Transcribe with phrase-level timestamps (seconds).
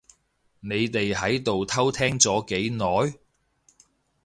[0.61, 3.19] 你哋喺度偷聽咗幾耐？